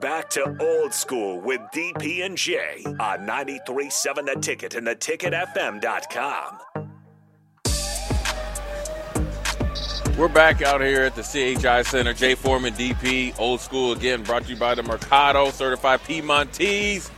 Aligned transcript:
Back 0.00 0.30
to 0.30 0.56
old 0.60 0.94
school 0.94 1.40
with 1.40 1.60
DP 1.74 2.24
and 2.24 2.34
J 2.34 2.82
on 2.98 3.26
93.7 3.26 4.24
The 4.24 4.40
Ticket 4.40 4.74
and 4.74 4.86
theticketfm.com. 4.86 6.58
We're 10.16 10.28
back 10.28 10.62
out 10.62 10.80
here 10.80 11.02
at 11.02 11.14
the 11.16 11.22
CHI 11.22 11.82
Center. 11.82 12.14
Jay 12.14 12.34
Foreman, 12.34 12.72
DP, 12.72 13.38
old 13.38 13.60
school 13.60 13.92
again, 13.92 14.22
brought 14.22 14.44
to 14.44 14.48
you 14.54 14.56
by 14.56 14.74
the 14.74 14.82
Mercado, 14.82 15.50
certified 15.50 16.00
Piedmontese. 16.04 17.10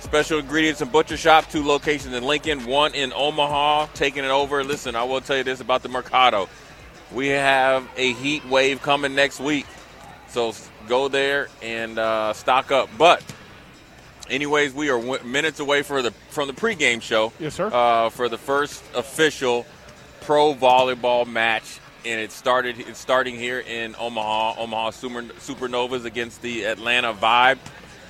Special 0.00 0.40
ingredients 0.40 0.80
and 0.80 0.90
butcher 0.90 1.16
shop, 1.16 1.48
two 1.48 1.64
locations 1.64 2.14
in 2.14 2.24
Lincoln, 2.24 2.66
one 2.66 2.94
in 2.96 3.12
Omaha, 3.12 3.86
taking 3.94 4.24
it 4.24 4.30
over. 4.30 4.64
Listen, 4.64 4.96
I 4.96 5.04
will 5.04 5.20
tell 5.20 5.36
you 5.36 5.44
this 5.44 5.60
about 5.60 5.84
the 5.84 5.88
Mercado. 5.88 6.48
We 7.12 7.28
have 7.28 7.88
a 7.96 8.12
heat 8.14 8.44
wave 8.46 8.82
coming 8.82 9.14
next 9.14 9.38
week. 9.38 9.66
So 10.26 10.52
go 10.88 11.08
there 11.08 11.48
and 11.62 11.98
uh, 11.98 12.32
stock 12.32 12.70
up. 12.72 12.88
But, 12.98 13.22
anyways, 14.28 14.74
we 14.74 14.90
are 14.90 15.00
w- 15.00 15.22
minutes 15.24 15.60
away 15.60 15.82
for 15.82 16.02
the 16.02 16.10
from 16.30 16.48
the 16.48 16.54
pregame 16.54 17.02
show. 17.02 17.32
Yes, 17.38 17.54
sir. 17.54 17.70
Uh, 17.72 18.10
for 18.10 18.28
the 18.28 18.38
first 18.38 18.82
official 18.94 19.66
pro 20.20 20.54
volleyball 20.54 21.26
match, 21.26 21.80
and 22.04 22.20
it 22.20 22.32
started. 22.32 22.78
It's 22.80 22.98
starting 22.98 23.36
here 23.36 23.60
in 23.60 23.94
Omaha. 23.98 24.60
Omaha 24.60 24.90
Super, 24.90 25.22
Supernovas 25.22 26.04
against 26.04 26.42
the 26.42 26.64
Atlanta 26.64 27.12
Vibe. 27.12 27.58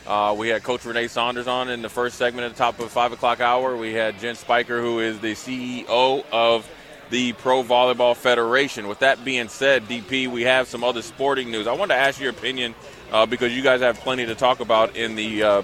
Uh, 0.07 0.35
we 0.37 0.49
had 0.49 0.63
Coach 0.63 0.85
Renee 0.85 1.09
Saunders 1.09 1.47
on 1.47 1.71
in 1.71 1.81
the 1.81 1.89
first 1.89 2.19
segment 2.19 2.45
at 2.45 2.53
the 2.53 2.59
top 2.59 2.79
of 2.79 2.91
five 2.91 3.13
o'clock 3.13 3.41
hour. 3.41 3.75
We 3.77 3.95
had 3.95 4.19
Jen 4.19 4.35
Spicer, 4.35 4.81
who 4.83 5.01
is 5.01 5.19
the 5.21 5.33
CEO 5.33 6.25
of 6.31 6.69
the 7.11 7.33
Pro 7.35 7.63
Volleyball 7.63 8.17
Federation. 8.17 8.89
With 8.89 9.01
that 9.01 9.25
being 9.25 9.49
said, 9.49 9.85
DP, 9.85 10.29
we 10.29 10.43
have 10.43 10.69
some 10.69 10.85
other 10.85 11.03
sporting 11.03 11.51
news. 11.51 11.67
I 11.67 11.73
wanted 11.73 11.95
to 11.95 12.01
ask 12.01 12.21
your 12.21 12.31
opinion 12.31 12.75
uh, 13.13 13.27
because 13.27 13.55
you 13.55 13.63
guys 13.63 13.81
have 13.81 13.99
plenty 14.01 14.27
to 14.27 14.35
talk 14.35 14.61
about 14.61 14.97
in 14.97 15.15
the 15.15 15.43
uh, 15.43 15.63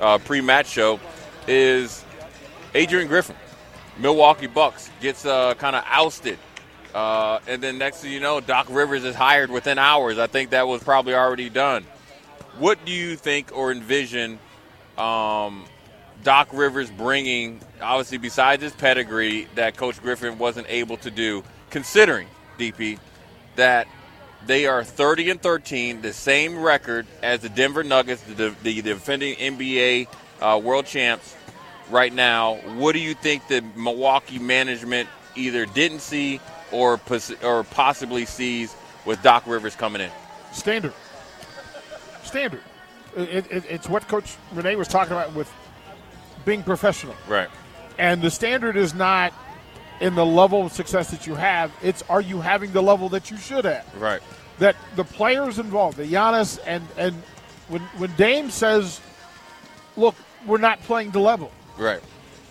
uh, 0.00 0.18
pre-match 0.18 0.68
show. 0.68 1.00
Is 1.46 2.04
Adrian 2.74 3.08
Griffin, 3.08 3.36
Milwaukee 3.98 4.46
Bucks, 4.46 4.90
gets 5.00 5.24
uh, 5.24 5.54
kind 5.54 5.74
of 5.74 5.82
ousted, 5.86 6.38
uh, 6.94 7.40
and 7.46 7.62
then 7.62 7.78
next 7.78 8.02
thing 8.02 8.12
you 8.12 8.20
know, 8.20 8.40
Doc 8.40 8.66
Rivers 8.70 9.04
is 9.04 9.14
hired 9.14 9.50
within 9.50 9.78
hours. 9.78 10.18
I 10.18 10.26
think 10.26 10.50
that 10.50 10.68
was 10.68 10.82
probably 10.82 11.14
already 11.14 11.48
done. 11.48 11.84
What 12.58 12.84
do 12.84 12.92
you 12.92 13.16
think 13.16 13.56
or 13.56 13.72
envision 13.72 14.38
um, 14.98 15.64
Doc 16.22 16.48
Rivers 16.52 16.90
bringing, 16.90 17.60
obviously, 17.80 18.18
besides 18.18 18.62
his 18.62 18.72
pedigree 18.72 19.48
that 19.54 19.76
Coach 19.76 20.00
Griffin 20.02 20.38
wasn't 20.38 20.66
able 20.68 20.96
to 20.98 21.10
do, 21.10 21.42
considering, 21.70 22.28
DP, 22.58 22.98
that 23.56 23.86
they 24.46 24.66
are 24.66 24.84
30 24.84 25.30
and 25.30 25.42
13, 25.42 26.02
the 26.02 26.12
same 26.12 26.58
record 26.58 27.06
as 27.22 27.40
the 27.40 27.48
Denver 27.48 27.82
Nuggets, 27.82 28.22
the, 28.22 28.54
the 28.62 28.82
defending 28.82 29.36
NBA 29.36 30.08
uh, 30.40 30.60
world 30.62 30.86
champs 30.86 31.36
right 31.90 32.12
now. 32.12 32.56
What 32.76 32.92
do 32.92 32.98
you 33.00 33.14
think 33.14 33.48
the 33.48 33.62
Milwaukee 33.76 34.38
management 34.38 35.08
either 35.36 35.66
didn't 35.66 36.00
see 36.00 36.40
or, 36.72 36.98
pos- 36.98 37.42
or 37.42 37.64
possibly 37.64 38.24
sees 38.24 38.74
with 39.04 39.22
Doc 39.22 39.46
Rivers 39.46 39.74
coming 39.74 40.00
in? 40.02 40.10
Standard. 40.52 40.94
Standard. 42.22 42.62
It, 43.16 43.50
it, 43.50 43.64
it's 43.68 43.88
what 43.88 44.06
Coach 44.06 44.36
Renee 44.52 44.76
was 44.76 44.88
talking 44.88 45.12
about 45.12 45.34
with 45.34 45.52
being 46.44 46.62
professional. 46.62 47.14
Right. 47.28 47.48
And 47.98 48.22
the 48.22 48.30
standard 48.30 48.76
is 48.76 48.94
not 48.94 49.32
in 50.00 50.14
the 50.14 50.24
level 50.24 50.64
of 50.64 50.72
success 50.72 51.10
that 51.10 51.26
you 51.26 51.34
have. 51.34 51.70
It's 51.82 52.02
are 52.08 52.20
you 52.20 52.40
having 52.40 52.72
the 52.72 52.82
level 52.82 53.08
that 53.10 53.30
you 53.30 53.36
should 53.36 53.64
have? 53.64 53.84
Right. 54.00 54.22
That 54.58 54.76
the 54.96 55.04
players 55.04 55.58
involved, 55.58 55.96
the 55.98 56.04
Giannis 56.04 56.58
and 56.66 56.86
and 56.96 57.14
when 57.68 57.82
when 57.98 58.14
Dame 58.16 58.50
says, 58.50 59.00
"Look, 59.96 60.14
we're 60.46 60.58
not 60.58 60.80
playing 60.82 61.10
the 61.10 61.20
level." 61.20 61.50
Right. 61.78 62.00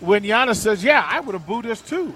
When 0.00 0.22
Giannis 0.22 0.56
says, 0.56 0.82
"Yeah, 0.84 1.04
I 1.08 1.20
would 1.20 1.34
have 1.34 1.46
booed 1.46 1.66
us 1.66 1.80
too." 1.80 2.14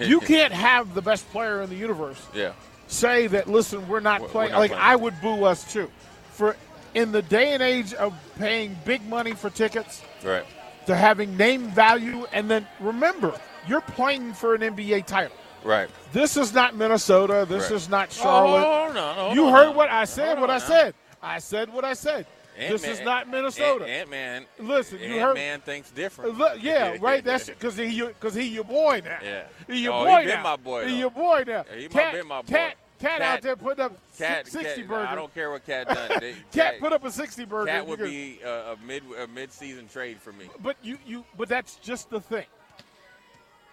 you 0.00 0.20
can't 0.32 0.52
have 0.52 0.94
the 0.94 1.02
best 1.02 1.30
player 1.30 1.62
in 1.62 1.70
the 1.70 1.76
universe 1.76 2.20
Yeah. 2.34 2.52
say 2.88 3.28
that. 3.28 3.48
Listen, 3.48 3.86
we're 3.88 4.00
not 4.00 4.20
We're- 4.22 4.32
playing. 4.32 4.50
we're 4.50 4.54
not 4.54 4.60
like 4.60 4.70
playing. 4.72 4.84
I 4.84 4.96
would 4.96 5.20
boo 5.20 5.44
us 5.44 5.70
too. 5.72 5.88
For 6.32 6.56
in 6.94 7.12
the 7.12 7.22
day 7.22 7.52
and 7.54 7.62
age 7.62 7.94
of 7.94 8.12
paying 8.38 8.76
big 8.84 9.06
money 9.08 9.32
for 9.34 9.50
tickets, 9.50 10.02
Right. 10.24 10.44
To 10.88 10.96
having 10.96 11.36
name 11.36 11.68
value, 11.68 12.26
and 12.32 12.50
then 12.50 12.66
remember, 12.80 13.38
you're 13.66 13.80
playing 13.80 14.32
for 14.34 14.54
an 14.54 14.62
NBA 14.62 15.06
title. 15.06 15.36
Right. 15.64 15.88
This 16.12 16.36
is 16.36 16.52
not 16.54 16.74
Minnesota. 16.76 17.46
This 17.48 17.64
Right. 17.64 17.72
is 17.72 17.88
not 17.88 18.08
oh, 18.10 18.22
Charlotte. 18.22 18.64
Oh, 18.66 18.92
no, 18.92 19.14
no, 19.28 19.34
you 19.34 19.42
no, 19.46 19.52
heard 19.52 19.64
no. 19.66 19.72
what 19.72 19.90
I 19.90 20.04
said. 20.04 20.38
Hold 20.38 20.40
What 20.42 20.50
on 20.50 20.56
I 20.56 20.58
now. 20.60 20.66
said. 20.66 20.94
I 21.22 21.38
said 21.40 21.72
what 21.72 21.84
I 21.84 21.92
said. 21.94 22.26
this 22.56 22.82
Ant-Man- 22.84 22.90
is 22.92 23.00
not 23.04 23.28
Minnesota. 23.28 23.86
Ant 23.86 24.08
Man. 24.10 24.46
Listen, 24.58 24.98
you 25.00 25.06
Ant 25.14 25.20
heard- 25.20 25.34
Man 25.34 25.60
thinks 25.60 25.90
different. 25.90 26.38
Look, 26.38 26.62
yeah, 26.62 26.96
right. 27.00 27.22
That's 27.22 27.48
because 27.48 27.76
he 27.76 27.86
your- 27.86 28.08
because 28.08 28.34
he 28.34 28.48
your 28.48 28.64
boy 28.64 29.02
now. 29.04 29.18
Yeah. 29.22 29.42
he 29.66 29.80
your 29.80 29.92
Oh, 29.94 30.04
boy 30.04 30.20
he 30.20 30.26
been 30.26 30.36
now. 30.36 30.42
my 30.42 30.56
boy, 30.56 30.86
He 30.88 30.98
your 30.98 31.10
boy 31.10 31.44
now. 31.46 31.64
Yeah, 31.70 31.76
he 31.76 31.82
might 31.84 31.92
cat, 31.92 32.12
been 32.14 32.26
my 32.26 32.42
boy. 32.42 32.48
Cat, 32.52 32.74
cat, 32.98 33.18
Cat- 33.18 33.22
out 33.22 33.42
there 33.42 33.56
putting 33.56 33.84
up 33.84 33.92
Cat, 34.18 34.46
si- 34.46 34.52
sixty 34.58 34.80
cat, 34.82 34.88
burger. 34.88 35.06
I 35.08 35.14
don't 35.14 35.32
care 35.34 35.50
what 35.50 35.64
Cat 35.66 35.88
done. 35.88 36.10
They- 36.20 36.34
cat 36.52 36.80
put 36.80 36.92
up 36.92 37.04
a 37.04 37.10
sixty 37.10 37.44
burger. 37.44 37.66
Cat 37.70 37.86
would 37.86 38.00
be 38.00 38.40
a, 38.44 38.72
a 38.72 38.76
mid 38.86 39.02
a 39.22 39.26
mid 39.28 39.52
season 39.52 39.88
trade 39.88 40.20
for 40.20 40.32
me. 40.32 40.46
But 40.62 40.76
you, 40.82 40.98
you, 41.06 41.24
but 41.36 41.48
that's 41.48 41.76
just 41.76 42.10
the 42.10 42.20
thing. 42.20 42.46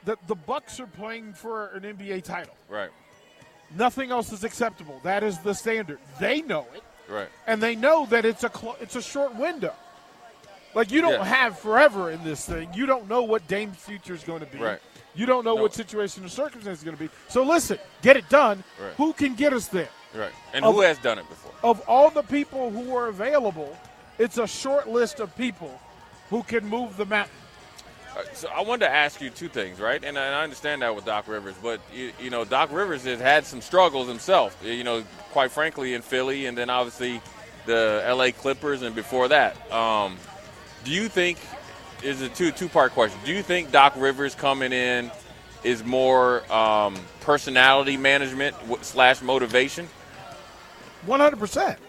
The 0.03 0.17
the 0.27 0.35
Bucks 0.35 0.79
are 0.79 0.87
playing 0.87 1.33
for 1.33 1.67
an 1.69 1.81
NBA 1.83 2.23
title. 2.23 2.53
Right. 2.69 2.89
Nothing 3.75 4.11
else 4.11 4.31
is 4.31 4.43
acceptable. 4.43 4.99
That 5.03 5.23
is 5.23 5.39
the 5.39 5.53
standard. 5.53 5.97
They 6.19 6.41
know 6.41 6.67
it, 6.75 6.83
Right. 7.11 7.27
and 7.47 7.61
they 7.61 7.75
know 7.75 8.05
that 8.07 8.23
it's 8.23 8.43
a 8.43 8.51
cl- 8.55 8.77
it's 8.79 8.95
a 8.95 9.01
short 9.01 9.33
window. 9.35 9.73
Like 10.75 10.91
you 10.91 11.01
don't 11.01 11.13
Yeah. 11.13 11.23
have 11.25 11.57
forever 11.57 12.11
in 12.11 12.23
this 12.23 12.45
thing. 12.45 12.69
You 12.75 12.85
don't 12.85 13.09
know 13.09 13.23
what 13.23 13.47
Dame's 13.47 13.77
future 13.77 14.13
is 14.13 14.23
going 14.23 14.41
to 14.41 14.45
be. 14.45 14.59
Right. 14.59 14.79
You 15.15 15.25
don't 15.25 15.43
know 15.45 15.55
No. 15.55 15.61
what 15.61 15.73
situation 15.73 16.25
or 16.25 16.29
circumstance 16.29 16.79
is 16.79 16.83
going 16.83 16.97
to 16.97 17.01
be. 17.03 17.09
So 17.29 17.43
listen, 17.43 17.79
get 18.01 18.17
it 18.17 18.27
done. 18.29 18.63
Right. 18.81 18.93
Who 18.97 19.13
can 19.13 19.35
get 19.35 19.53
us 19.53 19.67
there? 19.67 19.89
Right. 20.13 20.31
And 20.53 20.65
Of- 20.65 20.75
who 20.75 20.81
has 20.81 20.97
done 20.97 21.19
it 21.19 21.27
before? 21.29 21.51
Of 21.63 21.81
all 21.87 22.09
the 22.09 22.23
people 22.23 22.69
who 22.69 22.95
are 22.95 23.07
available, 23.07 23.77
it's 24.19 24.37
a 24.37 24.47
short 24.47 24.87
list 24.89 25.19
of 25.19 25.35
people 25.37 25.79
who 26.29 26.43
can 26.43 26.65
move 26.67 26.97
the 26.97 27.05
mountain. 27.05 27.33
Uh, 28.17 28.21
So 28.33 28.47
I 28.49 28.61
wanted 28.61 28.85
to 28.85 28.91
ask 28.91 29.19
you 29.21 29.29
two 29.29 29.49
things, 29.49 29.79
right? 29.79 30.01
And 30.03 30.17
I 30.17 30.25
and 30.25 30.35
I 30.35 30.43
understand 30.43 30.81
that 30.81 30.95
with 30.95 31.05
Doc 31.05 31.27
Rivers, 31.27 31.55
but 31.61 31.79
you, 31.93 32.11
you 32.19 32.29
know, 32.29 32.45
Doc 32.45 32.69
Rivers 32.71 33.03
has 33.03 33.19
had 33.19 33.45
some 33.45 33.61
struggles 33.61 34.07
himself. 34.07 34.55
You 34.63 34.83
know, 34.85 35.03
quite 35.31 35.51
frankly, 35.51 35.93
in 35.93 36.01
Philly, 36.01 36.45
and 36.45 36.57
then 36.57 36.69
obviously 36.69 37.21
the 37.65 38.01
L.A. 38.05 38.31
Clippers, 38.31 38.83
and 38.83 38.95
before 38.95 39.27
that. 39.29 39.55
Um, 39.71 40.17
do 40.85 40.91
you 40.91 41.09
think 41.09 41.39
is 42.05 42.21
a 42.21 42.29
two 42.29 42.51
two 42.51 42.69
part 42.69 42.93
question? 42.93 43.19
Do 43.25 43.33
you 43.33 43.41
think 43.41 43.71
Doc 43.71 43.93
Rivers 43.97 44.35
coming 44.35 44.71
in 44.71 45.11
is 45.63 45.83
more 45.83 46.49
um, 46.53 46.95
personality 47.21 47.97
management 47.97 48.55
slash 48.81 49.21
motivation 49.21 49.87
One 51.05 51.19
hundred 51.19 51.39
percent. 51.39 51.79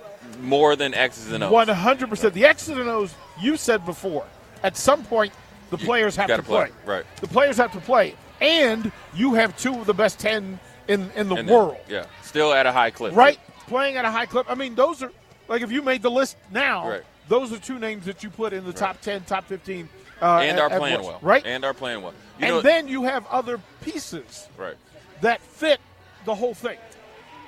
more 0.40 0.74
than 0.76 0.94
X's 0.94 1.30
and 1.32 1.44
O's? 1.44 1.52
One 1.52 1.68
hundred 1.68 2.08
percent. 2.08 2.34
The 2.34 2.46
X's 2.46 2.70
and 2.70 2.88
O's 2.88 3.14
you 3.40 3.56
said 3.56 3.84
before. 3.84 4.24
At 4.62 4.76
some 4.76 5.04
point, 5.04 5.32
the 5.70 5.78
players 5.78 6.16
have 6.16 6.28
gotta 6.28 6.42
to 6.42 6.48
play. 6.48 6.70
play, 6.84 6.96
right. 6.96 7.04
The 7.20 7.28
players 7.28 7.58
have 7.58 7.72
to 7.72 7.80
play, 7.80 8.14
and 8.40 8.90
you 9.14 9.34
have 9.34 9.56
two 9.58 9.74
of 9.78 9.86
the 9.86 9.94
best 9.94 10.18
ten 10.18 10.58
in 10.88 11.10
in 11.14 11.28
the 11.28 11.34
And 11.36 11.48
then- 11.48 11.54
world, 11.54 11.76
yeah, 11.88 12.06
still 12.22 12.52
at 12.54 12.64
a 12.66 12.72
high 12.72 12.90
clip, 12.90 13.14
right? 13.14 13.38
Playing 13.66 13.96
at 13.96 14.04
a 14.06 14.10
high 14.10 14.26
clip. 14.26 14.46
I 14.50 14.54
mean, 14.54 14.74
those 14.74 15.02
are 15.02 15.12
like 15.48 15.60
if 15.62 15.70
you 15.70 15.82
made 15.82 16.00
the 16.02 16.10
list 16.10 16.36
now, 16.50 16.88
Right. 16.88 17.02
those 17.28 17.52
are 17.52 17.58
two 17.58 17.78
names 17.78 18.06
that 18.06 18.22
you 18.22 18.30
put 18.30 18.52
in 18.54 18.64
the 18.64 18.72
top 18.72 19.00
ten, 19.02 19.22
top 19.24 19.44
fifteen, 19.44 19.88
uh, 20.22 20.38
and 20.38 20.58
are 20.58 20.70
playing 20.70 21.02
well, 21.02 21.18
right? 21.22 21.44
And 21.44 21.64
are 21.64 21.74
playing 21.74 22.02
well. 22.02 22.12
You 22.38 22.46
and 22.46 22.54
know- 22.56 22.60
then 22.60 22.88
you 22.88 23.04
have 23.04 23.26
other 23.26 23.60
pieces 23.82 24.48
right. 24.56 24.76
that 25.20 25.40
fit 25.40 25.80
the 26.24 26.34
whole 26.34 26.54
thing. 26.54 26.78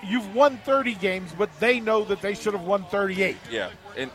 You've 0.05 0.35
won 0.35 0.59
30 0.59 0.95
games, 0.95 1.33
but 1.37 1.51
they 1.59 1.81
know 1.81 2.05
that 2.05 2.21
they 2.23 2.35
should 2.35 2.53
have 2.55 2.63
won 2.63 2.85
38. 2.85 3.37
Yeah, 3.51 3.71
and 3.97 4.11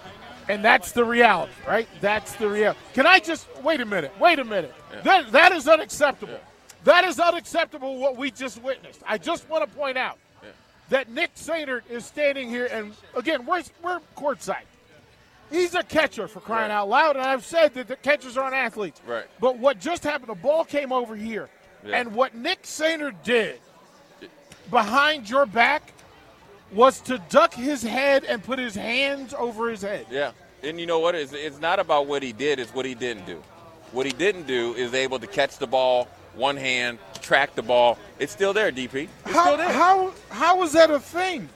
And 0.48 0.64
that's 0.64 0.92
the 0.92 1.04
reality, 1.06 1.52
right? 1.68 1.88
That's 2.02 2.36
the 2.36 2.48
reality. 2.50 2.80
Can 2.94 3.06
I 3.08 3.20
just 3.20 3.48
wait 3.62 3.80
a 3.82 3.86
minute? 3.86 4.12
Wait 4.20 4.40
a 4.40 4.44
minute. 4.44 4.74
Yeah. 4.92 5.02
That 5.02 5.32
that 5.32 5.52
is 5.54 5.68
unacceptable. 5.68 6.34
Yeah. 6.34 6.40
That 6.86 7.06
is 7.06 7.20
unacceptable 7.20 7.98
what 7.98 8.18
we 8.18 8.30
just 8.32 8.62
witnessed. 8.62 9.02
I 9.08 9.18
just 9.18 9.48
want 9.50 9.70
to 9.70 9.76
point 9.78 9.98
out 9.98 10.18
Yeah. 10.42 10.50
that 10.90 11.10
Nick 11.10 11.36
Sainert 11.36 11.84
is 11.90 12.06
standing 12.06 12.50
here 12.50 12.68
and 12.72 12.94
again, 13.16 13.46
we're 13.46 13.64
we're 13.82 14.00
courtside. 14.18 14.66
He's 15.54 15.76
a 15.76 15.84
catcher 15.84 16.28
for 16.28 16.40
crying 16.40 16.70
Right. 16.72 16.76
out 16.76 16.90
loud, 16.90 17.16
and 17.16 17.24
I've 17.24 17.46
said 17.46 17.76
that 17.76 17.88
the 17.88 17.96
catchers 17.96 18.38
aren't 18.38 18.56
athletes. 18.56 19.00
Right. 19.06 19.26
But 19.40 19.60
what 19.60 19.80
just 19.80 20.04
happened, 20.04 20.30
the 20.30 20.34
ball 20.42 20.66
came 20.66 20.92
over 20.92 21.16
here, 21.16 21.48
Yeah. 21.86 21.98
and 21.98 22.16
what 22.16 22.34
Nick 22.34 22.64
Sainer 22.64 23.14
did 23.24 23.60
behind 24.72 25.30
your 25.30 25.46
back 25.46 25.94
was 26.72 27.00
to 27.02 27.20
duck 27.30 27.54
his 27.54 27.84
head 27.84 28.24
and 28.24 28.44
put 28.44 28.58
his 28.58 28.74
hands 28.74 29.36
over 29.38 29.70
his 29.70 29.84
head. 29.84 30.08
Yeah, 30.10 30.32
and 30.64 30.80
you 30.80 30.88
know 30.88 30.98
what? 30.98 31.14
It's, 31.14 31.34
it's 31.34 31.60
not 31.60 31.80
about 31.80 32.08
what 32.08 32.24
he 32.24 32.32
did; 32.34 32.58
it's 32.60 32.74
what 32.74 32.86
he 32.86 32.96
didn't 32.96 33.28
do. 33.28 33.44
What 33.92 34.08
he 34.08 34.12
didn't 34.12 34.48
do 34.48 34.74
is 34.74 34.96
able 34.96 35.20
to 35.20 35.28
catch 35.28 35.60
the 35.60 35.68
ball, 35.68 36.08
one 36.34 36.58
hand, 36.58 36.98
track 37.22 37.54
the 37.54 37.62
ball. 37.62 38.00
It's 38.18 38.32
still 38.34 38.54
there, 38.54 38.72
DP. 38.72 39.08
It's 39.26 39.36
How, 39.36 39.44
still 39.44 39.58
there. 39.58 39.72
how 39.72 40.14
how 40.32 40.64
is 40.64 40.72
that 40.72 40.90
a 40.90 41.00
thing? 41.00 41.48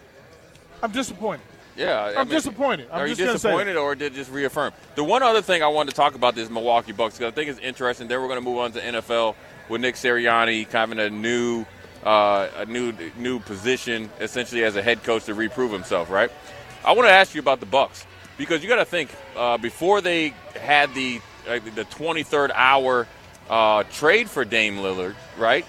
I'm 0.84 0.92
disappointed. 0.92 1.42
Yeah, 1.78 2.00
I 2.00 2.20
I'm 2.20 2.28
disappointed. 2.28 2.90
I'm 2.92 3.02
are 3.02 3.08
just 3.08 3.20
you 3.20 3.28
disappointed, 3.28 3.78
or 3.78 3.96
did 3.96 4.14
it 4.14 4.16
just 4.16 4.32
reaffirm? 4.32 4.74
The 4.96 5.04
one 5.04 5.24
other 5.24 5.42
thing 5.42 5.62
I 5.62 5.68
wanted 5.68 5.92
to 5.92 5.96
talk 5.96 6.16
about 6.16 6.38
is 6.38 6.50
Milwaukee 6.50 6.92
Bucks 6.92 7.18
because 7.18 7.32
I 7.32 7.36
think 7.36 7.50
it's 7.50 7.60
interesting. 7.60 8.08
Then 8.08 8.20
we're 8.20 8.28
going 8.28 8.40
to 8.40 8.46
move 8.46 8.58
on 8.58 8.72
to 8.74 8.82
NFL 8.82 9.36
with 9.70 9.82
Nick 9.82 9.96
Sirianni, 9.96 10.70
kind 10.70 10.92
of 10.92 10.98
in 10.98 11.06
a 11.06 11.10
new, 11.10 11.66
uh, 12.04 12.48
a 12.58 12.66
new, 12.66 12.94
new 13.18 13.40
position, 13.40 14.10
essentially 14.20 14.64
as 14.64 14.76
a 14.76 14.82
head 14.82 15.04
coach 15.04 15.26
to 15.26 15.34
reprove 15.34 15.72
himself. 15.72 16.10
Right. 16.10 16.32
I 16.84 16.94
want 16.94 17.08
to 17.08 17.14
ask 17.14 17.36
you 17.36 17.42
about 17.42 17.60
the 17.60 17.66
Bucks 17.66 18.06
because 18.38 18.64
you 18.64 18.70
got 18.70 18.78
to 18.78 18.86
think 18.86 19.12
uh, 19.36 19.58
before 19.58 20.02
they 20.02 20.34
had 20.60 20.94
the 20.96 21.22
uh, 21.48 21.60
the 21.76 21.86
23rd 21.86 22.52
hour 22.56 23.08
uh, 23.50 23.84
trade 23.84 24.30
for 24.30 24.44
Dame 24.44 24.78
Lillard, 24.78 25.16
right? 25.38 25.66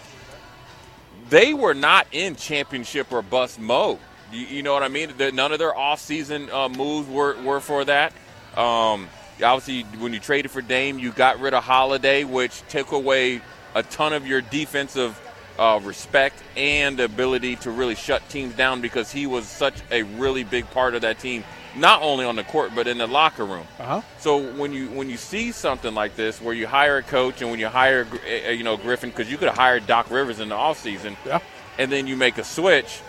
they 1.29 1.55
were 1.55 1.75
not 1.75 2.07
in 2.13 2.37
championship 2.37 3.13
or 3.13 3.23
bust 3.23 3.59
mode. 3.59 3.99
You, 4.33 4.47
you 4.47 4.63
know 4.63 4.73
what 4.73 4.83
I 4.83 4.89
mean? 4.89 5.13
The- 5.17 5.33
none 5.33 5.53
of 5.53 5.59
their 5.59 5.73
offseason 5.73 6.53
uh, 6.53 6.69
moves 6.69 7.09
were, 7.09 7.41
were 7.43 7.61
for 7.61 7.85
that. 7.85 8.13
Um, 8.57 9.09
obviously, 9.43 9.83
when 10.01 10.13
you 10.13 10.21
traded 10.21 10.51
for 10.51 10.61
Dame, 10.63 10.99
you 10.99 11.13
got 11.13 11.41
rid 11.41 11.55
of 11.55 11.65
Holiday, 11.65 12.25
which 12.25 12.63
took 12.69 12.93
away 12.93 13.41
a 13.75 13.83
ton 13.83 14.13
of 14.13 14.27
your 14.27 14.41
defensive 14.41 15.19
uh, 15.59 15.81
respect 15.83 16.37
and 16.57 17.01
ability 17.01 17.57
to 17.57 17.71
really 17.71 17.95
shut 17.95 18.27
teams 18.29 18.55
down 18.55 18.81
because 18.81 19.11
he 19.11 19.27
was 19.27 19.47
such 19.47 19.75
a 19.91 20.03
really 20.05 20.45
big 20.45 20.69
part 20.71 20.95
of 20.95 21.03
that 21.03 21.19
team, 21.19 21.43
not 21.77 22.01
only 22.01 22.25
on 22.25 22.37
the 22.37 22.45
court 22.45 22.71
but 22.77 22.87
in 22.87 22.99
the 22.99 23.07
locker 23.07 23.45
room. 23.45 23.67
Uh-huh. 23.81 24.01
So 24.21 24.53
when 24.55 24.73
you 24.73 24.89
when 24.91 25.11
you 25.11 25.17
see 25.17 25.51
something 25.51 25.95
like 25.95 26.15
this, 26.15 26.41
where 26.41 26.55
you 26.55 26.67
hire 26.69 26.99
a 26.99 27.03
coach 27.03 27.43
and 27.43 27.51
when 27.51 27.59
you 27.59 27.67
hire 27.69 28.07
uh, 28.47 28.51
you 28.51 28.63
know 28.63 28.77
Griffin, 28.77 29.11
because 29.11 29.31
you 29.31 29.37
could 29.37 29.49
have 29.49 29.57
hired 29.57 29.87
Doc 29.87 30.11
Rivers 30.11 30.39
in 30.39 30.49
the 30.49 30.55
offseason, 30.55 31.17
Yeah. 31.27 31.41
and 31.77 31.91
then 31.91 32.07
you 32.07 32.17
make 32.17 32.39
a 32.39 32.45
switch. 32.45 33.01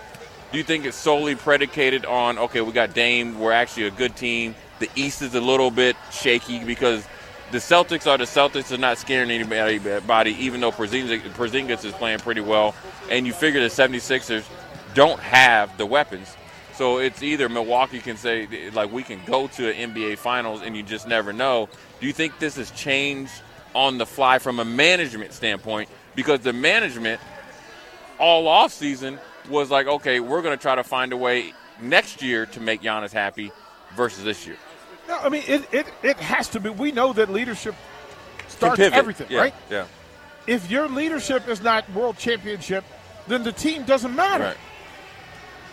Do 0.51 0.57
you 0.57 0.63
think 0.63 0.86
it's 0.86 0.98
solely 0.98 1.36
predicated 1.36 2.06
on 2.06 2.40
okay, 2.40 2.62
we 2.62 2.72
got 2.72 2.94
Dame, 2.94 3.40
we're 3.40 3.51
actually 3.51 3.84
a 3.84 3.92
good 3.92 4.16
team. 4.16 4.56
The 4.80 4.90
East 4.96 5.22
is 5.22 5.36
a 5.36 5.42
little 5.42 5.69
bit 5.69 5.96
shaky 6.12 6.63
because 6.63 7.07
the 7.51 7.60
Celtics 7.60 8.07
are 8.07 8.18
the 8.18 8.24
Celtics. 8.24 8.69
They're 8.69 8.78
not 8.78 8.98
scaring 8.98 9.30
anybody, 9.30 10.31
even 10.31 10.62
though 10.62 10.72
Porzingis 10.72 11.86
is 11.86 11.94
playing 11.94 12.19
pretty 12.19 12.42
well. 12.42 12.74
And 13.12 13.28
you 13.28 13.34
figure 13.34 13.60
the 13.60 13.68
76ers 13.68 14.46
don't 14.94 15.19
have 15.19 15.78
the 15.78 15.86
weapons. 15.86 16.36
So 16.74 16.98
it's 16.98 17.22
either 17.22 17.50
Milwaukee 17.50 18.00
can 18.00 18.18
say, 18.18 18.48
like, 18.72 18.92
we 18.92 19.04
can 19.04 19.19
go 19.25 19.48
to 19.48 19.69
an 19.69 19.94
NBA 19.94 20.18
Finals 20.18 20.62
and 20.62 20.78
you 20.78 20.81
just 20.81 21.07
never 21.07 21.34
know. 21.34 21.68
Do 22.00 22.07
you 22.07 22.13
think 22.13 22.40
this 22.40 22.56
has 22.56 22.72
changed 22.72 23.34
on 23.75 23.98
the 23.98 24.06
fly 24.06 24.40
from 24.40 24.60
a 24.60 24.66
management 24.66 25.34
standpoint? 25.34 25.90
Because 26.16 26.40
the 26.40 26.54
management 26.54 27.19
all 28.18 28.48
off 28.48 28.72
season 28.72 29.19
was 29.50 29.69
like, 29.69 29.88
okay, 29.88 30.19
we're 30.19 30.42
going 30.42 30.57
to 30.57 30.62
try 30.62 30.75
to 30.75 30.84
find 30.84 31.13
a 31.13 31.18
way 31.18 31.54
next 31.81 32.22
year 32.22 32.46
to 32.48 32.60
make 32.60 32.81
Giannis 32.81 33.12
happy 33.12 33.51
versus 33.96 34.24
this 34.24 34.46
year. 34.46 34.57
No, 35.07 35.18
I 35.18 35.30
mean 35.30 35.44
it, 35.48 35.74
it, 35.74 35.88
it 36.04 36.18
has 36.18 36.50
to 36.50 36.60
be. 36.60 36.69
We 36.69 36.92
know 36.92 37.13
that 37.13 37.30
leadership 37.30 37.74
starts 38.48 38.80
everything, 38.80 39.28
yeah, 39.30 39.40
right? 39.40 39.54
Yeah. 39.69 39.86
If 40.46 40.69
your 40.69 40.88
leadership 40.88 41.48
is 41.48 41.62
not 41.62 41.90
world 41.94 42.18
championship, 42.18 42.84
then 43.28 43.44
the 43.44 43.51
team 43.51 43.84
doesn't 43.84 44.16
matter. 44.16 44.44
Right. 44.44 44.57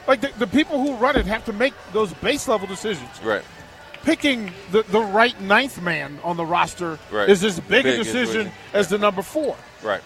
Like 0.08 0.20
the, 0.20 0.38
the 0.38 0.46
people 0.46 0.81
who 0.82 0.94
run 0.96 1.17
it 1.17 1.26
have 1.26 1.44
to 1.46 1.52
make 1.52 1.75
those 1.93 2.12
base 2.14 2.49
level 2.49 2.67
decisions. 2.67 3.11
Right. 3.22 3.43
Picking 4.05 4.52
the, 4.70 4.84
the 4.84 5.00
right 5.00 5.38
ninth 5.40 5.82
man 5.82 6.19
on 6.22 6.37
the 6.37 6.46
roster 6.46 6.99
Right. 7.11 7.29
is 7.29 7.43
as 7.43 7.58
big, 7.58 7.82
Big 7.84 7.94
a 8.00 8.05
decision 8.05 8.37
winning. 8.38 8.52
as 8.72 8.88
the 8.88 8.99
number 8.99 9.22
four. 9.22 9.56
Right. 9.82 10.02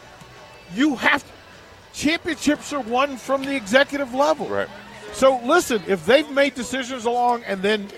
You 0.74 0.96
have 0.96 1.22
to, 1.22 1.32
championships 1.92 2.72
are 2.72 2.80
won 2.80 3.16
from 3.16 3.42
the 3.44 3.54
executive 3.54 4.14
level. 4.14 4.46
Right. 4.48 4.68
So 5.12 5.40
listen, 5.44 5.82
if 5.86 6.06
they've 6.06 6.30
made 6.30 6.54
decisions 6.54 7.04
along 7.04 7.42
and 7.44 7.62
then 7.62 7.88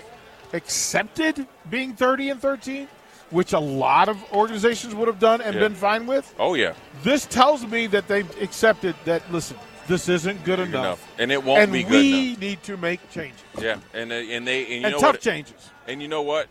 accepted 0.53 1.47
being 1.69 1.93
30 1.95 2.29
and 2.29 2.41
13, 2.41 2.87
which 3.29 3.53
a 3.53 3.59
lot 3.59 4.09
of 4.09 4.17
organizations 4.31 4.93
would 4.93 5.07
have 5.07 5.19
done 5.19 5.41
and 5.41 5.55
Yeah. 5.55 5.61
been 5.61 5.75
fine 5.75 6.05
with, 6.05 6.33
Oh 6.39 6.53
yeah. 6.53 6.73
this 7.03 7.25
tells 7.25 7.65
me 7.65 7.87
that 7.87 8.07
they've 8.07 8.29
accepted 8.41 8.95
that 9.05 9.31
listen, 9.31 9.57
this 9.87 10.07
isn't 10.07 10.43
good 10.43 10.59
enough. 10.59 10.85
Enough. 10.85 11.07
And 11.19 11.31
it 11.31 11.43
won't 11.43 11.61
and 11.61 11.71
be 11.73 11.83
good 11.83 11.91
we 11.91 12.35
need 12.37 12.63
to 12.63 12.77
make 12.77 13.09
changes. 13.11 13.41
Yeah. 13.59 13.77
And 13.93 14.11
they, 14.11 14.33
and 14.33 14.47
they 14.47 14.61
and 14.63 14.69
you 14.69 14.75
and 14.85 14.91
know 14.93 14.99
tough 14.99 15.13
what? 15.15 15.21
changes. 15.21 15.69
And 15.87 16.01
you 16.01 16.07
know 16.07 16.21
what? 16.21 16.47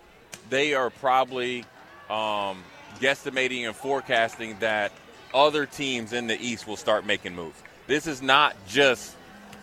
They 0.51 0.75
are 0.75 0.91
probably 0.91 1.65
um, 2.11 2.63
guesstimating 3.01 3.67
and 3.67 3.75
forecasting 3.75 4.59
that 4.61 4.93
other 5.35 5.67
teams 5.67 6.13
in 6.13 6.27
the 6.27 6.41
East 6.41 6.67
will 6.67 6.77
start 6.77 7.07
making 7.07 7.35
moves. 7.35 7.61
This 7.87 8.07
is 8.07 8.23
not 8.23 8.57
just 8.67 9.15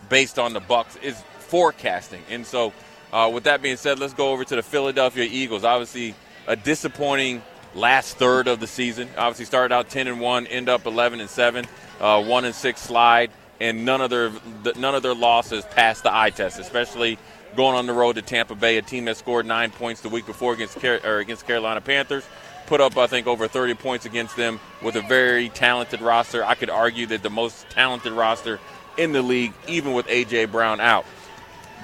based 0.08 0.38
on 0.38 0.52
the 0.52 0.60
Bucks; 0.60 0.98
it's 1.02 1.22
forecasting. 1.38 2.22
And 2.30 2.46
so, 2.46 2.72
uh, 3.12 3.30
with 3.32 3.44
that 3.44 3.62
being 3.62 3.76
said, 3.76 3.98
let's 3.98 4.14
go 4.14 4.30
over 4.30 4.44
to 4.44 4.56
the 4.56 4.62
Philadelphia 4.62 5.24
Eagles. 5.24 5.64
Obviously, 5.64 6.14
a 6.46 6.56
disappointing 6.56 7.42
last 7.74 8.16
third 8.16 8.48
of 8.48 8.60
the 8.60 8.66
season. 8.66 9.08
Obviously, 9.16 9.44
started 9.44 9.74
out 9.74 9.88
10 9.88 10.06
and 10.06 10.20
one, 10.20 10.46
end 10.46 10.68
up 10.68 10.86
11 10.86 11.20
and 11.20 11.30
seven, 11.30 11.66
uh, 12.00 12.22
one 12.22 12.44
and 12.44 12.54
six 12.54 12.80
slide, 12.80 13.30
and 13.60 13.84
none 13.84 14.00
of 14.00 14.10
their 14.10 14.32
none 14.76 14.94
of 14.94 15.02
their 15.02 15.14
losses 15.14 15.64
passed 15.66 16.02
the 16.02 16.14
eye 16.14 16.30
test, 16.30 16.58
especially 16.58 17.18
going 17.56 17.76
on 17.76 17.86
the 17.86 17.92
road 17.92 18.14
to 18.14 18.22
Tampa 18.22 18.54
Bay, 18.54 18.76
a 18.78 18.82
team 18.82 19.04
that 19.06 19.16
scored 19.16 19.46
nine 19.46 19.70
points 19.70 20.00
the 20.00 20.08
week 20.08 20.26
before 20.26 20.52
against 20.52 20.80
Car- 20.80 21.18
against 21.18 21.46
Carolina 21.46 21.80
Panthers. 21.80 22.24
Put 22.70 22.80
up, 22.80 22.96
I 22.96 23.08
think, 23.08 23.26
over 23.26 23.48
30 23.48 23.74
points 23.74 24.06
against 24.06 24.36
them 24.36 24.60
with 24.80 24.94
a 24.94 25.02
very 25.02 25.48
talented 25.48 26.00
roster. 26.00 26.44
I 26.44 26.54
could 26.54 26.70
argue 26.70 27.04
that 27.06 27.20
the 27.20 27.28
most 27.28 27.68
talented 27.68 28.12
roster 28.12 28.60
in 28.96 29.10
the 29.10 29.22
league, 29.22 29.52
even 29.66 29.92
with 29.92 30.06
AJ 30.06 30.52
Brown 30.52 30.80
out. 30.80 31.04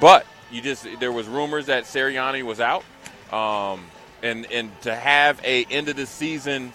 But 0.00 0.25
you 0.53 0.62
just 0.62 0.87
there 1.00 1.11
was 1.11 1.27
rumors 1.27 1.67
that 1.67 1.87
Sirianni 1.87 2.44
was 2.44 2.61
out, 2.61 2.85
um, 3.33 3.85
and 4.23 4.47
and 4.53 4.71
to 4.83 4.94
have 4.94 5.41
a 5.43 5.65
end 5.65 5.89
of 5.89 5.96
the 5.96 6.06
season 6.06 6.72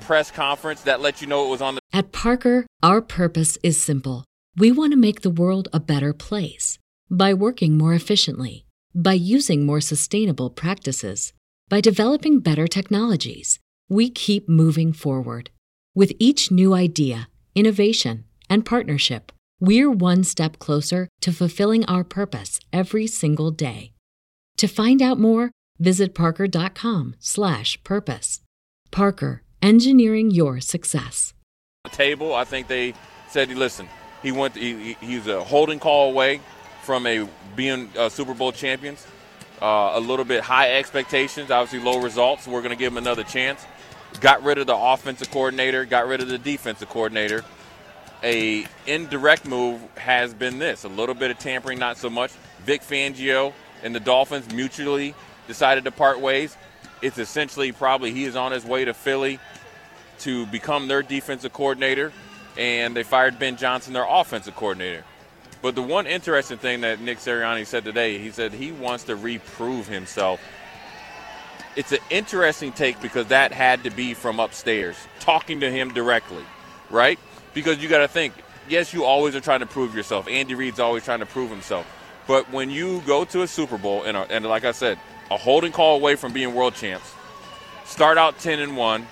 press 0.00 0.30
conference 0.30 0.82
that 0.82 1.00
let 1.00 1.22
you 1.22 1.26
know 1.26 1.46
it 1.46 1.48
was 1.48 1.62
on 1.62 1.76
the 1.76 1.80
At 1.90 2.12
Parker, 2.12 2.66
our 2.82 3.00
purpose 3.00 3.56
is 3.62 3.80
simple. 3.80 4.26
We 4.58 4.72
want 4.72 4.92
to 4.92 4.98
make 4.98 5.22
the 5.22 5.30
world 5.30 5.68
a 5.72 5.80
better 5.80 6.12
place 6.12 6.78
by 7.10 7.32
working 7.32 7.78
more 7.78 7.94
efficiently, 7.94 8.66
by 8.94 9.14
using 9.14 9.64
more 9.64 9.80
sustainable 9.80 10.50
practices, 10.50 11.32
by 11.70 11.80
developing 11.80 12.40
better 12.40 12.66
technologies. 12.66 13.58
We 13.88 14.10
keep 14.10 14.48
moving 14.48 14.92
forward. 14.92 15.50
With 15.94 16.12
each 16.18 16.50
new 16.50 16.74
idea, 16.74 17.28
innovation, 17.54 18.24
and 18.50 18.64
partnership, 18.66 19.30
we're 19.60 19.90
one 19.90 20.24
step 20.24 20.58
closer 20.58 21.08
to 21.20 21.32
fulfilling 21.32 21.84
our 21.86 22.02
purpose 22.04 22.58
every 22.72 23.06
single 23.06 23.50
day. 23.50 23.92
To 24.58 24.66
find 24.66 25.00
out 25.02 25.18
more, 25.20 25.50
visit 25.78 26.14
parker.com/purpose. 26.14 28.40
Parker, 28.90 29.42
engineering 29.62 30.30
your 30.30 30.60
success. 30.60 31.32
table. 31.92 32.34
I 32.34 32.44
think 32.44 32.66
they 32.68 32.94
said, 33.28 33.50
"Listen, 33.50 33.86
he 34.22 34.32
went. 34.32 34.56
He, 34.56 34.94
he- 34.94 35.06
he's 35.06 35.26
a 35.26 35.42
holding 35.44 35.78
call 35.78 36.10
away 36.10 36.40
from 36.82 37.06
a 37.06 37.28
being 37.56 37.90
uh, 37.98 38.08
Super 38.08 38.32
Bowl 38.34 38.52
champions. 38.52 39.06
Uh, 39.62 39.92
a 39.94 40.00
little 40.00 40.24
bit 40.24 40.42
high 40.42 40.72
expectations, 40.76 41.50
obviously 41.50 41.78
low 41.84 42.00
results. 42.00 42.46
We're 42.46 42.60
going 42.62 42.70
to 42.70 42.76
give 42.76 42.92
him 42.92 42.98
another 42.98 43.22
chance. 43.24 43.64
Got 44.20 44.42
rid 44.42 44.58
of 44.58 44.66
the 44.66 44.76
offensive 44.76 45.30
coordinator. 45.30 45.84
Got 45.84 46.06
rid 46.06 46.20
of 46.20 46.28
the 46.28 46.38
defensive 46.38 46.88
coordinator. 46.88 47.44
A 48.22 48.66
indirect 48.86 49.44
move 49.44 49.80
has 49.96 50.32
been 50.32 50.58
this: 50.58 50.84
a 50.84 50.88
little 50.88 51.14
bit 51.14 51.30
of 51.30 51.38
tampering, 51.38 51.78
not 51.78 51.98
so 51.98 52.08
much. 52.08 52.32
Vic 52.64 52.80
Fangio 52.80 53.52
and 53.82 53.94
the 53.94 54.00
Dolphins 54.00 54.50
mutually 54.54 55.14
decided 55.46 55.84
to 55.84 55.90
part 55.90 56.20
ways. 56.20 56.56
It's 57.02 57.18
essentially 57.18 57.70
probably 57.72 58.12
he 58.12 58.24
is 58.24 58.34
on 58.34 58.52
his 58.52 58.64
way 58.64 58.86
to 58.86 58.94
Philly 58.94 59.38
to 60.20 60.46
become 60.46 60.88
their 60.88 61.02
defensive 61.02 61.52
coordinator, 61.52 62.12
and 62.56 62.96
they 62.96 63.02
fired 63.02 63.38
Ben 63.38 63.56
Johnson, 63.56 63.92
their 63.92 64.06
offensive 64.08 64.56
coordinator. 64.56 65.04
But 65.60 65.74
the 65.74 65.82
one 65.82 66.06
interesting 66.06 66.56
thing 66.56 66.80
that 66.82 67.00
Nick 67.00 67.18
Sirianni 67.18 67.66
said 67.66 67.84
today, 67.84 68.18
he 68.18 68.30
said 68.30 68.52
he 68.52 68.72
wants 68.72 69.04
to 69.04 69.16
reprove 69.16 69.86
himself. 69.86 70.40
It's 71.76 71.92
an 71.92 71.98
interesting 72.10 72.72
take 72.72 73.00
because 73.00 73.26
that 73.28 73.52
had 73.52 73.84
to 73.84 73.90
be 73.90 74.14
from 74.14 74.38
upstairs, 74.38 74.96
talking 75.20 75.60
to 75.60 75.70
him 75.70 75.92
directly, 75.92 76.44
right? 76.90 77.18
Because 77.52 77.82
you 77.82 77.88
got 77.88 77.98
to 77.98 78.08
think, 78.08 78.32
yes, 78.68 78.94
you 78.94 79.04
always 79.04 79.34
are 79.34 79.40
trying 79.40 79.60
to 79.60 79.66
prove 79.66 79.94
yourself. 79.94 80.28
Andy 80.28 80.54
Reid's 80.54 80.80
always 80.80 81.04
trying 81.04 81.20
to 81.20 81.26
prove 81.26 81.50
himself. 81.50 81.86
But 82.26 82.50
when 82.50 82.70
you 82.70 83.02
go 83.06 83.24
to 83.26 83.42
a 83.42 83.48
Super 83.48 83.76
Bowl, 83.76 84.04
and, 84.04 84.16
and 84.16 84.46
like 84.46 84.64
I 84.64 84.72
said, 84.72 84.98
a 85.30 85.36
holding 85.36 85.72
call 85.72 85.96
away 85.96 86.16
from 86.16 86.32
being 86.32 86.54
world 86.54 86.74
champs. 86.74 87.12
Start 87.84 88.18
out 88.18 88.38
10 88.38 88.60
and 88.60 88.76
1. 88.76 89.06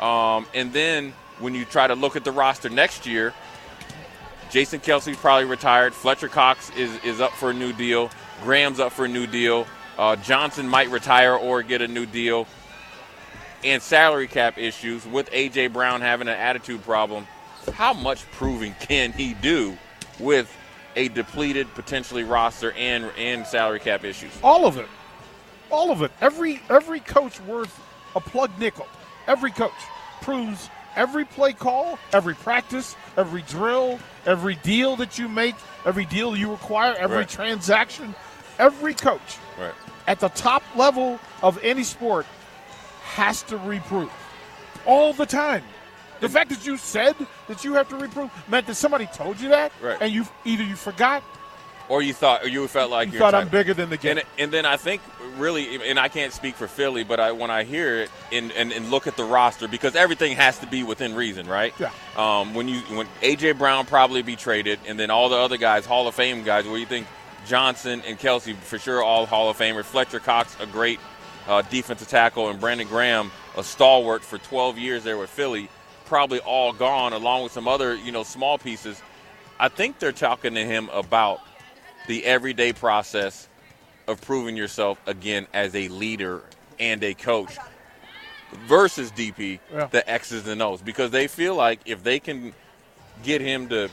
Um, 0.00 0.46
and 0.54 0.72
then 0.72 1.12
when 1.40 1.54
you 1.54 1.64
try 1.64 1.86
to 1.86 1.94
look 1.94 2.16
at 2.16 2.24
the 2.24 2.32
roster 2.32 2.68
next 2.68 3.06
year, 3.06 3.34
Jason 4.50 4.80
Kelce's 4.80 5.16
probably 5.16 5.44
retired. 5.44 5.92
Fletcher 5.94 6.28
Cox 6.28 6.70
is, 6.70 6.90
is 7.04 7.20
up 7.20 7.32
for 7.32 7.50
a 7.50 7.54
new 7.54 7.72
deal. 7.72 8.10
Graham's 8.42 8.80
up 8.80 8.92
for 8.92 9.04
a 9.04 9.08
new 9.08 9.26
deal. 9.26 9.66
Uh, 9.98 10.14
Johnson 10.16 10.68
might 10.68 10.90
retire 10.90 11.34
or 11.34 11.62
get 11.62 11.82
a 11.82 11.88
new 11.88 12.06
deal. 12.06 12.46
And 13.64 13.82
salary 13.82 14.28
cap 14.28 14.56
issues 14.56 15.04
with 15.04 15.28
A.J. 15.32 15.66
Brown 15.68 16.00
having 16.00 16.28
an 16.28 16.36
attitude 16.36 16.84
problem. 16.84 17.26
How 17.74 17.92
much 17.92 18.30
proving 18.30 18.74
can 18.80 19.12
he 19.12 19.34
do 19.34 19.76
with 20.20 20.54
a 20.94 21.08
depleted 21.08 21.72
potentially 21.74 22.22
roster 22.24 22.72
and 22.72 23.10
and 23.18 23.44
salary 23.46 23.80
cap 23.80 24.04
issues? 24.04 24.30
All 24.44 24.64
of 24.64 24.76
it. 24.78 24.86
All 25.70 25.90
of 25.90 26.02
it. 26.02 26.12
Every 26.20 26.62
every 26.70 27.00
coach 27.00 27.40
worth 27.42 27.78
a 28.14 28.20
plug 28.20 28.52
nickel. 28.60 28.86
Every 29.26 29.50
coach 29.50 29.72
proves 30.22 30.70
every 30.94 31.24
play 31.24 31.52
call, 31.52 31.98
every 32.12 32.34
practice, 32.34 32.94
every 33.16 33.42
drill, 33.42 33.98
every 34.24 34.54
deal 34.56 34.96
that 34.96 35.18
you 35.18 35.28
make, 35.28 35.54
every 35.84 36.04
deal 36.06 36.36
you 36.36 36.50
require, 36.50 36.94
every 36.94 37.18
Right. 37.18 37.28
transaction, 37.28 38.14
every 38.58 38.94
coach. 38.94 39.38
At 40.08 40.18
the 40.20 40.28
top 40.30 40.62
level 40.74 41.20
of 41.42 41.62
any 41.62 41.84
sport 41.84 42.26
has 43.04 43.42
to 43.44 43.56
reprove 43.58 44.10
all 44.86 45.12
the 45.12 45.26
time. 45.26 45.62
The 46.20 46.28
fact 46.28 46.50
that 46.50 46.66
you 46.66 46.76
said 46.78 47.14
that 47.46 47.62
you 47.62 47.74
have 47.74 47.88
to 47.90 47.96
reprove 47.96 48.30
meant 48.48 48.66
that 48.66 48.74
somebody 48.74 49.06
told 49.06 49.38
you 49.38 49.50
that, 49.50 49.70
Right. 49.80 49.98
and 50.00 50.10
you 50.12 50.26
either 50.44 50.64
you 50.64 50.74
forgot, 50.74 51.22
Or 51.88 52.02
you 52.02 52.12
thought, 52.12 52.42
or 52.44 52.48
you 52.48 52.66
felt 52.68 52.90
like 52.90 53.06
you 53.08 53.12
you're 53.12 53.20
thought 53.20 53.34
I'm 53.34 53.48
bigger 53.48 53.72
than 53.72 53.88
the 53.88 53.96
game. 53.96 54.18
And, 54.18 54.26
and 54.38 54.52
then 54.52 54.66
I 54.66 54.76
think 54.76 55.00
really, 55.36 55.88
and 55.88 55.98
I 55.98 56.08
can't 56.08 56.32
speak 56.32 56.54
for 56.56 56.66
Philly, 56.68 57.02
but 57.04 57.18
I, 57.20 57.32
when 57.32 57.50
I 57.50 57.64
hear 57.64 58.00
it 58.00 58.10
and, 58.32 58.50
and, 58.52 58.72
and 58.72 58.90
look 58.90 59.06
at 59.06 59.16
the 59.16 59.24
roster, 59.24 59.68
because 59.68 59.94
everything 59.94 60.36
has 60.36 60.58
to 60.58 60.66
be 60.66 60.82
within 60.82 61.14
reason, 61.14 61.46
right? 61.46 61.72
Yeah. 61.78 61.90
Um, 62.16 62.52
when 62.54 62.66
you 62.68 62.80
when 62.96 63.06
AJ 63.22 63.56
Brown 63.58 63.86
probably 63.86 64.20
be 64.22 64.36
traded, 64.36 64.80
and 64.86 64.98
then 64.98 65.10
all 65.10 65.28
the 65.28 65.36
other 65.36 65.56
guys, 65.56 65.86
Hall 65.86 66.08
of 66.08 66.14
Fame 66.14 66.42
guys, 66.44 66.66
where 66.66 66.78
you 66.78 66.86
think 66.86 67.06
Johnson 67.46 68.02
and 68.06 68.18
Kelce 68.18 68.54
for 68.56 68.78
sure 68.78 69.02
all 69.02 69.26
Hall 69.26 69.48
of 69.50 69.56
Famers, 69.56 69.84
Fletcher 69.84 70.20
Cox 70.20 70.56
a 70.60 70.66
great 70.66 71.00
uh, 71.46 71.62
defensive 71.62 72.08
tackle, 72.08 72.50
and 72.50 72.60
Brandon 72.60 72.86
Graham 72.86 73.30
a 73.56 73.64
stalwart 73.64 74.22
for 74.22 74.38
12 74.38 74.78
years 74.78 75.04
there 75.04 75.16
with 75.18 75.30
Philly, 75.30 75.68
probably 76.04 76.40
all 76.40 76.72
gone, 76.72 77.12
along 77.12 77.42
with 77.42 77.52
some 77.52 77.66
other 77.68 77.94
you 77.94 78.12
know 78.12 78.22
small 78.22 78.58
pieces. 78.58 79.02
I 79.58 79.68
think 79.68 79.98
they're 79.98 80.12
talking 80.12 80.54
to 80.54 80.64
him 80.64 80.88
about 80.92 81.40
the 82.06 82.24
everyday 82.24 82.72
process 82.72 83.48
of 84.06 84.20
proving 84.20 84.56
yourself 84.56 84.98
again 85.06 85.46
as 85.52 85.74
a 85.74 85.88
leader 85.88 86.42
and 86.78 87.02
a 87.02 87.12
coach 87.14 87.56
versus 88.66 89.10
DP, 89.12 89.58
Yeah. 89.72 89.86
the 89.86 90.08
X's 90.08 90.46
and 90.46 90.62
O's, 90.62 90.80
because 90.80 91.10
they 91.10 91.26
feel 91.26 91.54
like 91.54 91.80
if 91.84 92.02
they 92.02 92.18
can 92.18 92.54
get 93.22 93.40
him 93.40 93.68
to 93.68 93.90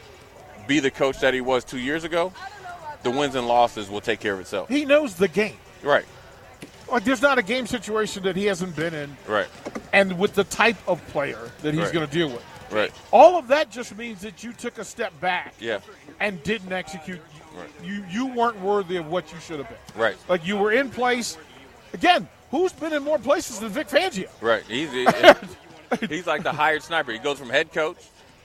be 0.68 0.80
the 0.80 0.92
coach 0.92 1.20
that 1.20 1.34
he 1.34 1.42
was 1.42 1.64
two 1.66 1.80
years 1.80 2.04
ago, 2.04 2.32
the 3.05 3.12
wins 3.12 3.35
and 3.35 3.47
losses 3.47 3.89
will 3.89 4.01
take 4.01 4.19
care 4.19 4.33
of 4.33 4.39
itself. 4.41 4.67
he 4.67 4.83
knows 4.83 5.15
the 5.15 5.27
game. 5.29 5.55
Right, 5.83 6.05
Like 6.91 7.03
there's 7.03 7.21
not 7.21 7.38
a 7.38 7.43
game 7.43 7.67
situation 7.67 8.24
that 8.24 8.35
he 8.35 8.45
hasn't 8.45 8.75
been 8.75 8.93
in, 8.95 9.15
right, 9.27 9.47
and 9.93 10.17
with 10.19 10.33
the 10.33 10.43
type 10.43 10.77
of 10.88 11.05
player 11.07 11.39
that 11.62 11.74
he's 11.75 11.83
Right. 11.83 11.93
going 11.93 12.07
to 12.07 12.12
deal 12.12 12.27
with. 12.29 12.43
right. 12.71 12.91
All 13.12 13.38
of 13.38 13.47
that 13.50 13.69
just 13.69 13.95
means 13.95 14.21
that 14.21 14.43
you 14.43 14.51
took 14.51 14.79
a 14.79 14.83
step 14.83 15.17
back 15.21 15.53
Yeah, 15.59 15.79
and 16.19 16.41
didn't 16.43 16.74
execute. 16.74 17.21
Right. 17.55 17.69
You 17.83 18.03
you 18.09 18.25
weren't 18.25 18.59
worthy 18.59 18.97
of 18.97 19.07
what 19.07 19.31
you 19.31 19.39
should 19.39 19.59
have 19.59 19.69
been. 19.69 20.01
right, 20.01 20.17
Like 20.27 20.45
you 20.45 20.57
were 20.57 20.71
in 20.71 20.89
place. 20.89 21.38
Again, 21.93 22.27
who's 22.51 22.74
been 22.74 22.91
in 22.93 23.03
more 23.03 23.19
places 23.19 23.59
than 23.59 23.69
Vic 23.69 23.88
Fangio? 23.88 24.27
right. 24.41 24.63
He's 24.67 24.89
he's 26.09 26.25
like 26.27 26.41
the 26.43 26.51
hired 26.51 26.81
sniper. 26.81 27.12
He 27.12 27.19
goes 27.19 27.38
from 27.38 27.50
head 27.50 27.71
coach 27.71 27.97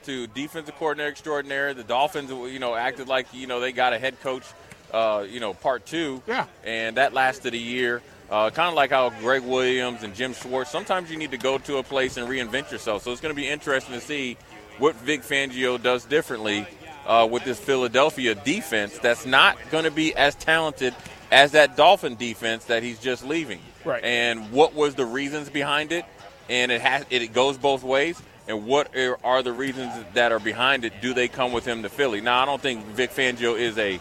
to 0.05 0.27
defensive 0.29 0.75
coordinator 0.77 1.11
extraordinaire. 1.11 1.75
The 1.75 1.85
Dolphins, 1.85 2.31
you 2.31 2.59
know, 2.59 2.75
acted 2.75 3.09
like 3.09 3.33
you 3.33 3.47
know 3.47 3.61
they 3.61 3.73
got 3.73 3.93
a 3.93 3.99
head 3.99 4.21
coach, 4.21 4.45
uh, 4.93 5.25
you 5.29 5.41
know, 5.41 5.55
part 5.55 5.87
two. 5.87 6.23
Yeah. 6.27 6.47
and 6.65 6.97
that 6.97 7.13
lasted 7.13 7.55
a 7.55 7.59
year. 7.59 8.03
Uh, 8.31 8.49
kind 8.51 8.69
of 8.69 8.75
like 8.75 8.91
how 8.91 9.11
Gregg 9.11 9.43
Williams 9.43 10.05
and 10.05 10.15
Jim 10.15 10.35
Schwartz. 10.35 10.71
Sometimes 10.71 11.11
you 11.11 11.17
need 11.17 11.33
to 11.33 11.37
go 11.37 11.59
to 11.59 11.79
a 11.79 11.83
place 11.83 12.17
and 12.17 12.29
reinvent 12.29 12.71
yourself. 12.71 13.03
So 13.03 13.11
it's 13.11 13.21
going 13.21 13.35
to 13.35 13.41
be 13.41 13.49
interesting 13.49 13.95
to 13.95 14.01
see 14.01 14.37
what 14.79 14.95
Vic 14.97 15.23
Fangio 15.23 15.83
does 15.83 16.05
differently 16.05 16.65
uh, 17.07 17.27
with 17.29 17.43
this 17.45 17.59
Philadelphia 17.59 18.37
defense. 18.37 18.99
That's 19.01 19.27
not 19.27 19.59
going 19.73 19.83
to 19.83 19.91
be 19.91 20.15
as 20.15 20.37
talented 20.37 20.95
as 21.33 21.53
that 21.53 21.77
Dolphin 21.77 22.15
defense 22.15 22.67
that 22.67 22.85
he's 22.85 23.01
just 23.01 23.25
leaving. 23.25 23.61
Right. 23.85 24.03
And 24.05 24.53
what 24.53 24.75
was 24.75 24.95
the 24.95 25.07
reasons 25.07 25.51
behind 25.51 25.91
it? 25.91 26.05
And 26.49 26.71
it 26.71 26.81
has 26.81 27.05
it 27.11 27.33
goes 27.33 27.59
both 27.59 27.83
ways. 27.83 28.21
And 28.51 28.67
what 28.67 28.95
are- 28.97 29.17
are 29.23 29.43
the 29.45 29.53
reasons 29.53 29.93
that 30.15 30.33
are 30.33 30.41
behind 30.41 30.85
it? 30.85 31.01
Do 31.01 31.15
they 31.15 31.29
come 31.29 31.53
with 31.53 31.65
him 31.65 31.85
to 31.85 31.89
Philly? 31.89 32.21
Now, 32.21 32.43
I 32.43 32.47
don't 32.47 32.61
think 32.61 32.85
Vic 32.87 33.15
Fangio 33.15 33.57
is 33.57 33.79
a 33.79 34.01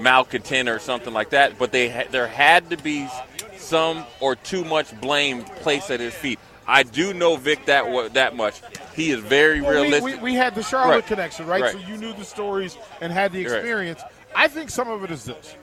malcontent 0.00 0.68
or 0.68 0.80
something 0.80 1.14
like 1.14 1.30
that, 1.30 1.58
but 1.58 1.70
they 1.70 1.88
ha- 1.88 2.08
there 2.10 2.26
had 2.26 2.70
to 2.70 2.76
be 2.76 3.08
some 3.56 4.04
or 4.18 4.34
too 4.34 4.64
much 4.64 4.98
blame 5.00 5.44
placed 5.44 5.92
at 5.92 6.00
his 6.00 6.12
feet. 6.12 6.40
I 6.66 6.82
do 6.82 7.14
know 7.14 7.36
Vic 7.36 7.66
that 7.66 8.14
that 8.14 8.34
much. 8.34 8.60
He 8.96 9.12
is 9.12 9.20
very 9.20 9.60
Well, 9.60 9.70
realistic. 9.72 10.02
we, 10.02 10.32
we 10.32 10.34
had 10.34 10.56
the 10.56 10.62
Charlotte 10.64 10.94
Right. 10.96 11.06
connection, 11.06 11.46
right? 11.46 11.62
Right. 11.62 11.72
So 11.72 11.78
you 11.78 11.96
knew 11.96 12.12
the 12.14 12.24
stories 12.24 12.76
and 13.00 13.12
had 13.12 13.30
the 13.32 13.46
Right. 13.46 13.54
experience. 13.58 14.02
I 14.34 14.48
think 14.48 14.70
some 14.70 14.88
of 14.90 15.04
it 15.04 15.12
is 15.12 15.24
this. 15.24 15.54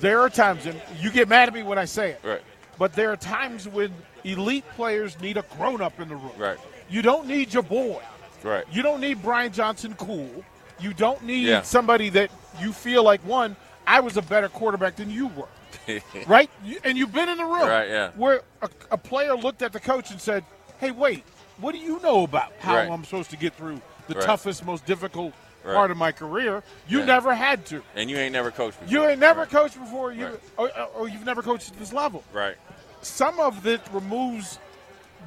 There 0.00 0.20
are 0.20 0.28
times, 0.28 0.66
and 0.66 0.78
you 1.00 1.10
get 1.10 1.28
mad 1.28 1.48
at 1.48 1.54
me 1.54 1.62
when 1.62 1.78
I 1.78 1.86
say 1.86 2.10
it, 2.10 2.20
Right. 2.22 2.42
but 2.78 2.92
there 2.92 3.10
are 3.10 3.16
times 3.16 3.66
when 3.66 3.94
elite 4.24 4.64
players 4.76 5.18
need 5.20 5.38
a 5.38 5.44
grown 5.56 5.80
up 5.80 5.98
in 5.98 6.08
the 6.10 6.16
room. 6.16 6.32
Right. 6.36 6.58
You 6.90 7.02
don't 7.02 7.26
need 7.26 7.54
your 7.54 7.62
boy. 7.62 8.02
right. 8.42 8.64
You 8.72 8.82
don't 8.82 9.00
need 9.00 9.22
Brian 9.22 9.52
Johnson 9.52 9.94
cool. 9.98 10.44
You 10.80 10.92
don't 10.94 11.22
need 11.22 11.46
Yeah. 11.46 11.62
somebody 11.62 12.08
that 12.10 12.30
you 12.60 12.72
feel 12.72 13.02
like 13.04 13.20
one. 13.26 13.54
I 13.86 14.00
was 14.00 14.16
a 14.16 14.22
better 14.22 14.48
quarterback 14.48 14.96
than 14.96 15.10
you 15.10 15.28
were, 15.28 15.48
right? 16.26 16.50
And 16.84 16.96
you've 16.96 17.12
been 17.12 17.28
in 17.28 17.38
the 17.38 17.44
room, 17.44 17.68
Right, 17.68 17.88
yeah. 17.88 18.10
where 18.16 18.42
a, 18.62 18.68
a 18.92 18.96
player 18.98 19.34
looked 19.34 19.62
at 19.62 19.72
the 19.72 19.80
coach 19.80 20.10
and 20.10 20.20
said, 20.20 20.44
"Hey, 20.78 20.90
wait, 20.90 21.24
what 21.58 21.72
do 21.72 21.78
you 21.78 22.00
know 22.00 22.22
about 22.24 22.52
how 22.60 22.76
Right. 22.76 22.90
I'm 22.90 23.04
supposed 23.04 23.30
to 23.30 23.36
get 23.36 23.54
through 23.54 23.80
the 24.08 24.14
Right. 24.14 24.24
toughest, 24.24 24.64
most 24.64 24.86
difficult 24.86 25.32
Right. 25.64 25.74
part 25.74 25.90
of 25.90 25.96
my 25.96 26.12
career? 26.12 26.62
You 26.88 27.00
Yeah. 27.00 27.04
never 27.06 27.34
had 27.34 27.66
to. 27.66 27.82
And 27.94 28.08
you 28.08 28.16
ain't 28.16 28.32
never 28.32 28.50
coached 28.50 28.80
before. 28.80 28.92
You 28.92 29.08
ain't 29.08 29.20
never 29.20 29.40
Right. 29.40 29.50
coached 29.50 29.78
before. 29.78 30.12
You 30.12 30.26
Right. 30.26 30.40
or, 30.56 30.70
or 30.94 31.08
you've 31.08 31.26
never 31.26 31.42
coached 31.42 31.70
at 31.72 31.78
this 31.78 31.92
level. 31.92 32.22
Right. 32.32 32.56
Some 33.02 33.38
of 33.40 33.66
it 33.66 33.80
removes 33.92 34.58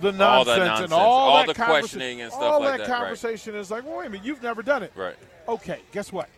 the 0.02 0.12
nonsense, 0.12 0.60
All 0.60 0.78
the 0.78 0.84
and 0.84 0.94
all, 0.94 1.02
all 1.02 1.38
that 1.46 1.56
the 1.56 1.64
questioning 1.64 2.22
and 2.22 2.32
stuff 2.32 2.44
all 2.44 2.60
like 2.60 2.80
that 2.80 2.88
that, 2.88 2.94
right. 2.94 3.00
conversation 3.00 3.56
is 3.56 3.72
like, 3.72 3.86
well, 3.86 3.98
wait 3.98 4.08
a 4.08 4.10
minute, 4.10 4.26
you've 4.26 4.44
never 4.44 4.62
done 4.62 4.84
it. 4.84 4.92
Right. 4.96 5.16
Okay, 5.48 5.80
guess 5.92 6.12
what? 6.12 6.30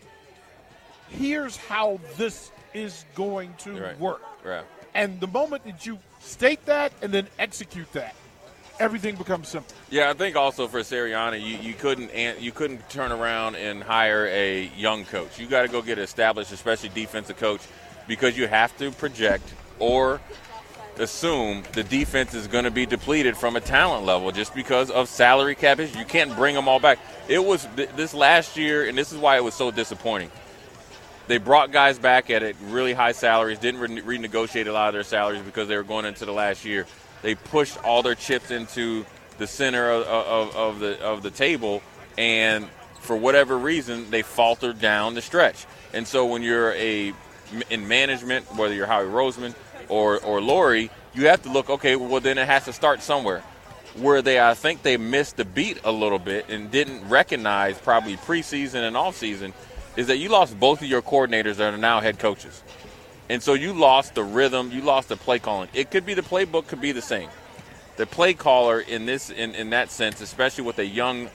Here's 1.08 1.56
how 1.56 2.00
this 2.16 2.50
is 2.74 3.04
going 3.14 3.54
to 3.58 3.80
Right. 3.80 3.98
work. 3.98 4.22
Right. 4.44 4.64
And 4.94 5.20
the 5.20 5.26
moment 5.26 5.64
that 5.64 5.86
you 5.86 5.98
state 6.20 6.64
that 6.66 6.92
and 7.02 7.12
then 7.12 7.28
execute 7.38 7.90
that, 7.92 8.14
everything 8.80 9.14
becomes 9.16 9.48
simple. 9.48 9.74
Yeah, 9.90 10.10
I 10.10 10.14
think 10.14 10.36
also 10.36 10.66
for 10.68 10.80
Sirianni, 10.80 11.40
you, 11.40 11.58
you 11.58 11.74
couldn't 11.74 12.10
you 12.40 12.52
couldn't 12.52 12.88
turn 12.90 13.12
around 13.12 13.56
and 13.56 13.82
hire 13.82 14.26
a 14.26 14.70
young 14.76 15.04
coach. 15.04 15.38
You 15.38 15.46
got 15.46 15.62
to 15.62 15.68
go 15.68 15.82
get 15.82 15.98
established, 15.98 16.52
especially 16.52 16.88
defensive 16.90 17.36
coach, 17.36 17.60
because 18.08 18.36
you 18.36 18.46
have 18.48 18.76
to 18.78 18.90
project 18.90 19.44
or 19.78 20.20
assume 20.98 21.62
the 21.72 21.82
defense 21.82 22.34
is 22.34 22.46
going 22.46 22.64
to 22.64 22.70
be 22.70 22.86
depleted 22.86 23.36
from 23.36 23.56
a 23.56 23.60
talent 23.60 24.04
level 24.04 24.30
just 24.32 24.54
because 24.54 24.90
of 24.90 25.08
salary 25.08 25.54
cap 25.54 25.78
issues. 25.78 25.96
You 25.96 26.04
can't 26.04 26.34
bring 26.34 26.54
them 26.54 26.68
all 26.68 26.80
back. 26.80 26.98
It 27.28 27.44
was 27.44 27.66
th- 27.76 27.90
this 27.96 28.14
last 28.14 28.56
year, 28.56 28.88
and 28.88 28.96
this 28.96 29.12
is 29.12 29.18
why 29.18 29.36
it 29.36 29.44
was 29.44 29.54
so 29.54 29.70
disappointing. 29.70 30.30
They 31.28 31.38
brought 31.38 31.72
guys 31.72 31.98
back 31.98 32.30
at 32.30 32.42
it 32.42 32.56
really 32.66 32.92
high 32.92 33.12
salaries, 33.12 33.58
didn't 33.58 33.80
re- 33.80 34.18
renegotiate 34.18 34.66
a 34.66 34.72
lot 34.72 34.88
of 34.88 34.94
their 34.94 35.02
salaries 35.02 35.42
because 35.42 35.68
they 35.68 35.76
were 35.76 35.82
going 35.82 36.04
into 36.04 36.24
the 36.24 36.32
last 36.32 36.64
year. 36.64 36.86
They 37.22 37.34
pushed 37.34 37.82
all 37.84 38.02
their 38.02 38.14
chips 38.14 38.50
into 38.50 39.04
the 39.38 39.46
center 39.46 39.90
of, 39.90 40.06
of, 40.06 40.56
of 40.56 40.78
the 40.78 41.00
of 41.02 41.22
the 41.22 41.30
table, 41.30 41.82
and 42.16 42.68
for 43.00 43.16
whatever 43.16 43.58
reason, 43.58 44.10
they 44.10 44.22
faltered 44.22 44.80
down 44.80 45.14
the 45.14 45.22
stretch. 45.22 45.66
And 45.92 46.06
so 46.06 46.26
when 46.26 46.42
you're 46.42 46.72
a 46.74 47.12
in 47.70 47.88
management, 47.88 48.54
whether 48.54 48.74
you're 48.74 48.86
Howie 48.86 49.06
Roseman 49.06 49.54
or 49.88 50.18
or 50.20 50.40
Lurie, 50.40 50.90
you 51.14 51.26
have 51.28 51.42
to 51.42 51.50
look. 51.50 51.70
Okay, 51.70 51.96
well 51.96 52.20
then 52.20 52.38
it 52.38 52.46
has 52.46 52.64
to 52.64 52.72
start 52.72 53.02
somewhere. 53.02 53.42
Where 53.94 54.20
they, 54.20 54.38
I 54.38 54.52
think 54.52 54.82
they 54.82 54.98
missed 54.98 55.38
the 55.38 55.46
beat 55.46 55.80
a 55.82 55.90
little 55.90 56.18
bit 56.18 56.50
and 56.50 56.70
didn't 56.70 57.08
recognize 57.08 57.78
probably 57.78 58.16
preseason 58.18 58.86
and 58.86 58.94
off 58.94 59.16
season, 59.16 59.54
is 59.96 60.08
that 60.08 60.18
you 60.18 60.28
lost 60.28 60.60
both 60.60 60.82
of 60.82 60.88
your 60.88 61.00
coordinators 61.00 61.56
that 61.56 61.72
are 61.72 61.78
now 61.78 62.00
head 62.00 62.18
coaches. 62.18 62.62
And 63.30 63.42
so 63.42 63.54
you 63.54 63.72
lost 63.72 64.14
the 64.14 64.22
rhythm, 64.22 64.70
you 64.70 64.82
lost 64.82 65.08
the 65.08 65.16
play 65.16 65.38
calling. 65.38 65.70
It 65.72 65.90
could 65.90 66.04
be 66.04 66.12
the 66.12 66.22
playbook 66.22 66.66
could 66.66 66.80
be 66.80 66.92
the 66.92 67.02
same. 67.02 67.30
The 67.96 68.04
play 68.06 68.34
caller 68.34 68.80
in 68.80 69.06
this 69.06 69.30
in, 69.30 69.54
in 69.54 69.70
that 69.70 69.90
sense, 69.90 70.20
especially 70.20 70.64
with 70.64 70.78
a 70.78 70.86
young 70.86 71.30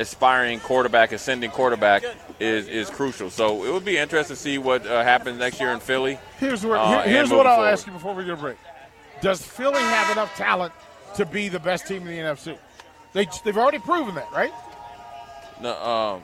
aspiring 0.00 0.60
quarterback, 0.60 1.12
ascending 1.12 1.50
quarterback, 1.50 2.02
is 2.40 2.66
is 2.68 2.90
crucial. 2.90 3.30
So 3.30 3.64
it 3.64 3.72
would 3.72 3.84
be 3.84 3.98
interesting 3.98 4.34
to 4.36 4.40
see 4.42 4.58
what 4.58 4.86
uh, 4.86 5.02
happens 5.04 5.38
next 5.38 5.60
year 5.60 5.70
in 5.72 5.80
Philly. 5.80 6.18
Here's 6.38 6.64
where 6.64 6.76
Uh, 6.78 7.02
here- 7.02 7.12
here's 7.14 7.30
what 7.30 7.46
I'll 7.46 7.56
forward. 7.56 7.70
ask 7.70 7.86
you 7.86 7.92
before 7.92 8.14
we 8.14 8.24
go 8.24 8.34
to 8.34 8.40
break. 8.40 8.56
Does 9.20 9.42
Philly 9.42 9.80
have 9.80 10.10
enough 10.10 10.34
talent 10.36 10.72
to 11.16 11.26
be 11.26 11.48
the 11.48 11.58
best 11.60 11.86
team 11.86 12.06
in 12.06 12.08
the 12.08 12.18
NFC? 12.22 12.56
They, 13.12 13.26
they've 13.44 13.58
already 13.58 13.78
proven 13.80 14.14
that, 14.14 14.30
right? 14.32 14.52
No, 15.60 15.74
um, 15.84 16.22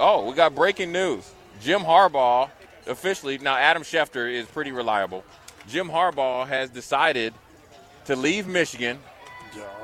oh, 0.00 0.28
we 0.28 0.34
got 0.34 0.54
breaking 0.54 0.90
news. 0.90 1.30
Jim 1.60 1.82
Harbaugh 1.82 2.50
officially 2.88 3.38
now 3.38 3.56
Adam 3.56 3.82
Schefter 3.84 4.28
is 4.32 4.46
pretty 4.46 4.72
reliable. 4.72 5.22
Jim 5.68 5.88
Harbaugh 5.88 6.46
has 6.48 6.70
decided 6.70 7.32
to 8.06 8.16
leave 8.16 8.48
Michigan 8.48 8.98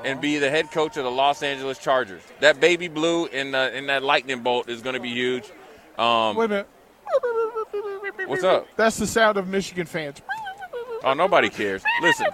and 0.04 0.20
be 0.20 0.38
the 0.38 0.50
head 0.50 0.70
coach 0.70 0.96
of 0.96 1.04
the 1.04 1.10
Los 1.10 1.42
Angeles 1.42 1.78
Chargers. 1.78 2.22
That 2.40 2.60
baby 2.60 2.88
blue 2.88 3.26
in 3.26 3.52
the, 3.52 3.76
in 3.76 3.86
that 3.86 4.02
lightning 4.02 4.42
bolt 4.42 4.68
is 4.68 4.82
going 4.82 4.94
to 4.94 5.00
be 5.00 5.10
huge. 5.10 5.50
Um, 5.98 6.36
Wait 6.36 6.46
a 6.46 6.48
minute. 6.48 6.68
What's 8.26 8.44
up? 8.44 8.66
That's 8.76 8.96
the 8.96 9.06
sound 9.06 9.38
of 9.38 9.48
Michigan 9.48 9.86
fans. 9.86 10.20
Oh, 11.04 11.14
nobody 11.14 11.48
cares. 11.48 11.82
Listen, 12.02 12.26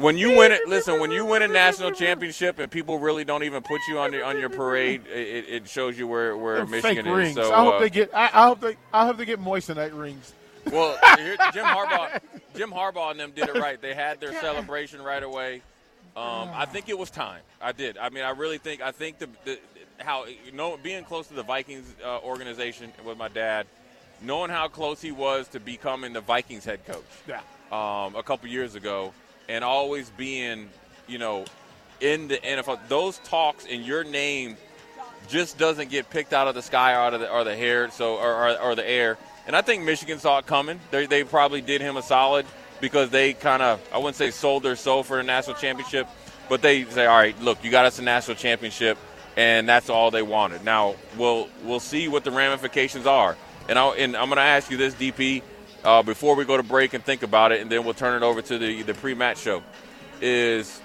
when 0.00 0.16
you 0.16 0.36
win 0.36 0.52
it, 0.52 0.66
listen. 0.66 1.00
When 1.00 1.10
you 1.10 1.24
win 1.24 1.42
a 1.42 1.48
national 1.48 1.92
championship 1.92 2.58
and 2.58 2.70
people 2.70 2.98
really 2.98 3.24
don't 3.24 3.42
even 3.42 3.62
put 3.62 3.80
you 3.88 3.98
on 3.98 4.12
your 4.12 4.24
on 4.24 4.38
your 4.38 4.48
parade, 4.48 5.06
it, 5.06 5.44
it 5.48 5.68
shows 5.68 5.98
you 5.98 6.06
where 6.06 6.36
where 6.36 6.56
They're 6.56 6.66
Michigan 6.66 7.04
fake 7.04 7.14
rings. 7.14 7.36
is. 7.36 7.46
So 7.46 7.52
I 7.52 7.62
hope 7.62 7.74
uh, 7.74 7.78
they 7.80 7.90
get. 7.90 8.14
I, 8.14 8.24
I 8.32 8.46
hope 8.46 8.60
they. 8.60 8.76
I 8.92 9.06
hope 9.06 9.18
they 9.18 9.24
get 9.24 9.40
moissanite 9.40 9.98
rings. 9.98 10.32
Well, 10.72 10.98
here, 11.16 11.36
Jim 11.52 11.64
Harbaugh, 11.64 12.20
Jim 12.56 12.70
Harbaugh 12.70 13.12
and 13.12 13.20
them 13.20 13.32
did 13.34 13.48
it 13.48 13.54
right. 13.54 13.80
They 13.80 13.94
had 13.94 14.20
their 14.20 14.32
celebration 14.40 15.00
right 15.00 15.22
away. 15.22 15.62
Um, 16.16 16.48
I 16.54 16.64
think 16.64 16.88
it 16.88 16.98
was 16.98 17.10
time. 17.10 17.42
I 17.60 17.72
did. 17.72 17.98
I 17.98 18.08
mean, 18.08 18.24
I 18.24 18.30
really 18.30 18.56
think. 18.56 18.80
I 18.80 18.90
think 18.90 19.18
the, 19.18 19.28
the 19.44 19.58
how 19.98 20.24
you 20.24 20.52
know 20.52 20.78
being 20.82 21.04
close 21.04 21.26
to 21.26 21.34
the 21.34 21.42
Vikings 21.42 21.94
uh, 22.02 22.20
organization 22.20 22.90
with 23.04 23.18
my 23.18 23.28
dad, 23.28 23.66
knowing 24.22 24.50
how 24.50 24.68
close 24.68 25.02
he 25.02 25.12
was 25.12 25.46
to 25.48 25.60
becoming 25.60 26.14
the 26.14 26.22
Vikings 26.22 26.64
head 26.64 26.84
coach. 26.86 27.04
Yeah. 27.28 27.40
Um, 27.70 28.16
a 28.16 28.22
couple 28.22 28.48
years 28.48 28.76
ago, 28.76 29.12
and 29.48 29.62
always 29.62 30.08
being, 30.10 30.70
you 31.06 31.18
know, 31.18 31.44
in 32.00 32.28
the 32.28 32.38
NFL. 32.38 32.78
Those 32.88 33.18
talks 33.18 33.66
in 33.66 33.82
your 33.82 34.04
name 34.04 34.56
just 35.28 35.58
doesn't 35.58 35.90
get 35.90 36.08
picked 36.08 36.32
out 36.32 36.48
of 36.48 36.54
the 36.54 36.62
sky 36.62 36.92
or 36.92 36.98
out 36.98 37.14
of 37.14 37.20
the, 37.20 37.30
or 37.30 37.44
the 37.44 37.56
hair, 37.56 37.90
so 37.90 38.16
or, 38.16 38.48
or, 38.48 38.60
or 38.60 38.74
the 38.74 38.88
air. 38.88 39.18
And 39.46 39.54
I 39.54 39.62
think 39.62 39.84
Michigan 39.84 40.18
saw 40.18 40.38
it 40.38 40.46
coming. 40.46 40.80
They, 40.90 41.06
they 41.06 41.24
probably 41.24 41.60
did 41.60 41.80
him 41.80 41.96
a 41.96 42.02
solid 42.02 42.46
because 42.80 43.10
they 43.10 43.32
kind 43.32 43.62
of 43.62 43.80
I 43.92 43.98
wouldn't 43.98 44.16
say 44.16 44.30
sold 44.30 44.62
their 44.62 44.76
soul 44.76 45.02
for 45.02 45.18
a 45.20 45.22
national 45.22 45.56
championship, 45.56 46.06
but 46.48 46.62
they 46.62 46.84
say, 46.84 47.06
all 47.06 47.16
right, 47.16 47.40
look, 47.40 47.62
you 47.64 47.70
got 47.70 47.86
us 47.86 47.98
a 47.98 48.02
national 48.02 48.36
championship, 48.36 48.98
and 49.36 49.68
that's 49.68 49.90
all 49.90 50.10
they 50.10 50.22
wanted. 50.22 50.64
Now 50.64 50.96
we'll 51.16 51.48
we'll 51.64 51.80
see 51.80 52.08
what 52.08 52.24
the 52.24 52.30
ramifications 52.30 53.06
are. 53.06 53.36
And, 53.68 53.78
I, 53.78 53.88
and 53.96 54.16
I'm 54.16 54.26
going 54.26 54.36
to 54.36 54.42
ask 54.42 54.70
you 54.70 54.76
this, 54.76 54.94
DP, 54.94 55.42
uh, 55.84 56.02
before 56.02 56.36
we 56.36 56.44
go 56.44 56.56
to 56.56 56.62
break 56.62 56.94
and 56.94 57.02
think 57.02 57.24
about 57.24 57.50
it, 57.50 57.60
and 57.60 57.70
then 57.70 57.84
we'll 57.84 57.94
turn 57.94 58.20
it 58.20 58.24
over 58.24 58.42
to 58.42 58.58
the 58.58 58.82
the 58.82 58.94
pre-match 58.94 59.38
show. 59.38 59.62
Is 60.20 60.80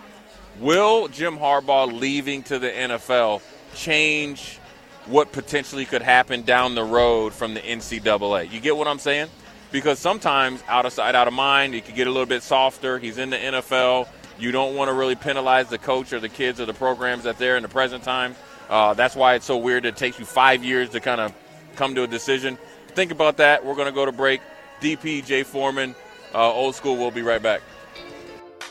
will 0.59 1.07
Jim 1.07 1.37
Harbaugh 1.37 1.91
leaving 1.91 2.43
to 2.43 2.59
the 2.59 2.69
NFL 2.69 3.41
change 3.73 4.59
what 5.05 5.31
potentially 5.31 5.85
could 5.85 6.01
happen 6.01 6.43
down 6.43 6.75
the 6.75 6.83
road 6.83 7.33
from 7.33 7.53
the 7.53 7.61
NCAA? 7.61 8.51
You 8.51 8.59
get 8.59 8.75
what 8.75 8.87
I'm 8.87 8.99
saying? 8.99 9.29
Because 9.71 9.99
sometimes 9.99 10.63
out 10.67 10.85
of 10.85 10.93
sight, 10.93 11.15
out 11.15 11.27
of 11.27 11.33
mind, 11.33 11.75
it 11.75 11.85
could 11.85 11.95
get 11.95 12.07
a 12.07 12.11
little 12.11 12.25
bit 12.25 12.43
softer. 12.43 12.99
He's 12.99 13.17
in 13.17 13.29
the 13.29 13.37
NFL. 13.37 14.07
You 14.37 14.51
don't 14.51 14.75
want 14.75 14.89
to 14.89 14.93
really 14.93 15.15
penalize 15.15 15.69
the 15.69 15.77
coach 15.77 16.13
or 16.13 16.19
the 16.19 16.29
kids 16.29 16.59
or 16.59 16.65
the 16.65 16.73
programs 16.73 17.23
that 17.23 17.37
they're 17.37 17.57
in 17.57 17.63
the 17.63 17.69
present 17.69 18.03
time. 18.03 18.35
Uh, 18.69 18.93
that's 18.93 19.15
why 19.15 19.35
it's 19.35 19.45
so 19.45 19.57
weird. 19.57 19.85
It 19.85 19.95
takes 19.95 20.19
you 20.19 20.25
five 20.25 20.63
years 20.63 20.89
to 20.89 20.99
kind 20.99 21.21
of 21.21 21.33
come 21.75 21.95
to 21.95 22.03
a 22.03 22.07
decision. 22.07 22.57
Think 22.89 23.11
about 23.11 23.37
that. 23.37 23.65
We're 23.65 23.75
going 23.75 23.87
to 23.87 23.93
go 23.93 24.05
to 24.05 24.11
break. 24.11 24.41
DP, 24.81 25.25
Jay 25.25 25.43
Foreman, 25.43 25.95
uh, 26.33 26.51
old 26.51 26.75
school. 26.75 26.97
We'll 26.97 27.11
be 27.11 27.21
right 27.21 27.41
back. 27.41 27.61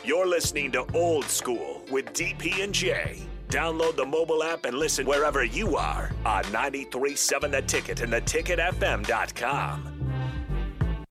You're 0.03 0.27
listening 0.27 0.71
to 0.71 0.85
Old 0.95 1.25
School 1.25 1.83
with 1.91 2.05
DP 2.07 2.63
and 2.63 2.73
J. 2.73 3.21
Download 3.49 3.95
the 3.95 4.05
mobile 4.05 4.43
app 4.43 4.65
and 4.65 4.77
listen 4.77 5.05
wherever 5.05 5.43
you 5.43 5.77
are 5.77 6.11
on 6.25 6.41
937 6.51 7.51
The 7.51 7.61
Ticket 7.61 8.01
and 8.01 8.11
theticketfm.com. 8.11 10.20